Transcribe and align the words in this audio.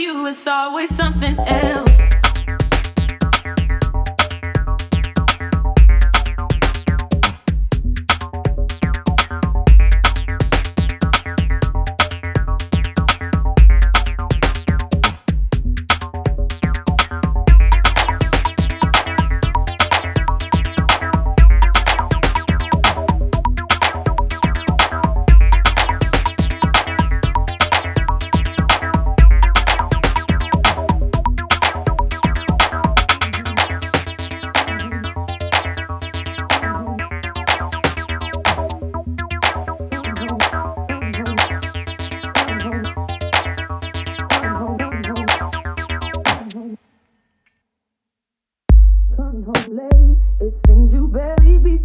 you, 0.00 0.26
it's 0.26 0.46
always 0.46 0.94
something 0.94 1.38
else. 1.40 1.99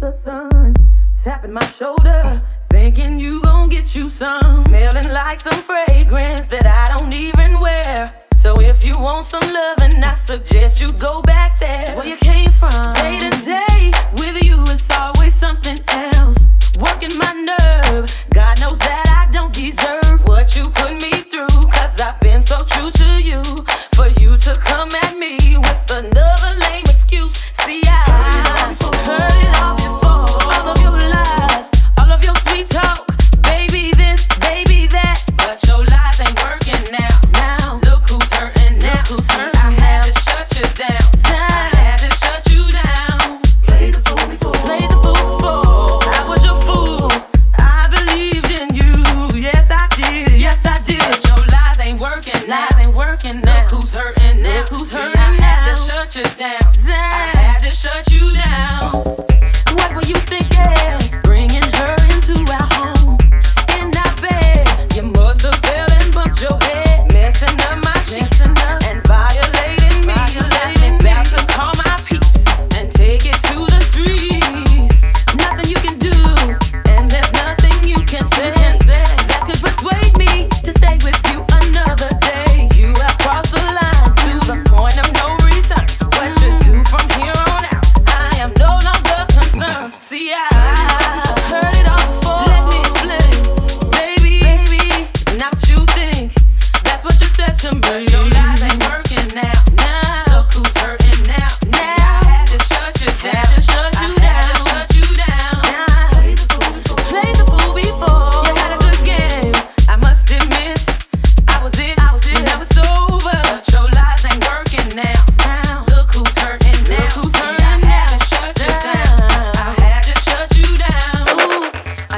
the 0.00 0.14
sun 0.24 0.74
tapping 1.24 1.52
my 1.52 1.66
shoulder, 1.72 2.42
thinking 2.70 3.18
you 3.18 3.40
gon' 3.42 3.68
get 3.68 3.94
you 3.94 4.10
some. 4.10 4.64
Smelling 4.64 5.10
like 5.10 5.40
some 5.40 5.62
fragrance 5.62 6.46
that 6.48 6.66
I 6.66 6.96
don't 6.96 7.12
even 7.12 7.58
wear. 7.60 8.12
So 8.36 8.60
if 8.60 8.84
you 8.84 8.92
want 8.98 9.26
some 9.26 9.42
loving, 9.52 10.02
I 10.04 10.14
suggest 10.14 10.80
you 10.80 10.88
go 10.92 11.22
back 11.22 11.58
there 11.58 11.96
where 11.96 12.06
you 12.06 12.16
came 12.16 12.52
from. 12.52 12.94
Day 12.94 13.18
to 13.18 13.30
day 13.44 13.92
with 14.18 14.42
you, 14.42 14.62
it's 14.68 14.84
always 14.90 15.34
something 15.34 15.78
else. 15.88 16.36
Working 16.78 17.16
my 17.18 17.32
nerve. 17.32 18.25
shut 56.10 56.16
you 56.16 56.36
down. 56.36 56.72
I 56.86 57.30
had 57.34 57.58
to 57.58 57.70
shut 57.70 58.12
you 58.12 58.32
down. 58.32 59.15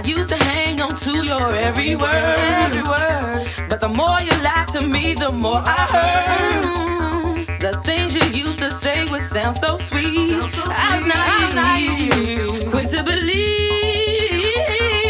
used 0.08 0.30
to 0.30 0.36
hang 0.36 0.80
on 0.80 0.90
to 0.90 1.22
your 1.26 1.52
every 1.54 1.94
word. 1.94 2.08
Every 2.08 2.82
word. 2.88 3.46
But 3.68 3.80
the 3.82 3.90
more 3.90 4.18
you 4.20 4.30
lied 4.42 4.68
to 4.68 4.86
me, 4.86 5.12
the 5.12 5.30
more 5.30 5.62
I 5.66 5.82
hurt. 5.94 7.60
The 7.60 7.72
things 7.84 8.14
you 8.14 8.24
used 8.24 8.58
to 8.60 8.70
say 8.70 9.04
would 9.10 9.22
sound 9.24 9.58
so 9.58 9.76
sweet. 9.78 10.30
Sound 10.30 10.54
so 10.54 10.64
sweet. 10.64 10.76
I 10.76 11.44
was 11.44 11.54
naive, 11.54 12.70
quick 12.70 12.88
to 12.88 13.04
believe. 13.04 14.46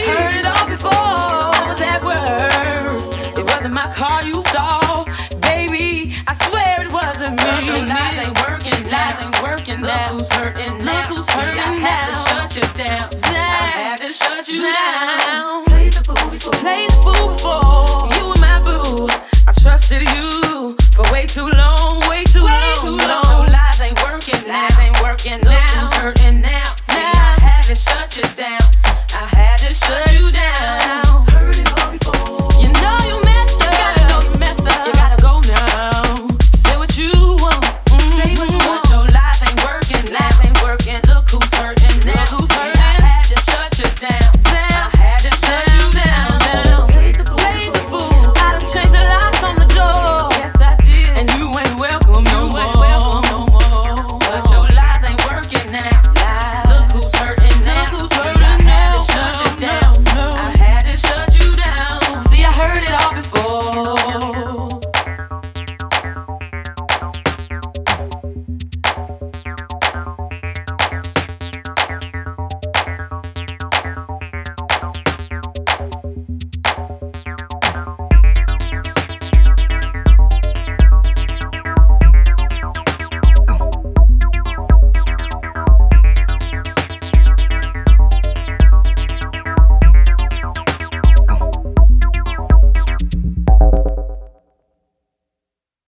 Heard 0.08 0.34
it 0.34 0.46
all 0.46 0.66
before 0.66 0.90
was 1.68 1.80
at 1.80 2.02
work. 2.02 3.38
It 3.38 3.44
wasn't 3.44 3.74
my 3.74 3.92
car 3.94 4.20
you 4.26 4.42
saw, 4.50 5.04
baby. 5.40 6.16
I 6.26 6.34
swear 6.48 6.82
it 6.84 6.92
wasn't 6.92 7.38
me. 7.38 7.86
Lies 7.86 8.16
ain't 8.16 8.36
working, 8.48 8.90
lies 8.90 9.24
ain't 9.24 9.42
working. 9.42 9.80
Look 9.80 10.10
who's 10.10 10.28
hurting 10.32 10.84
now. 10.84 10.97
too 21.38 21.46
long. 21.50 21.67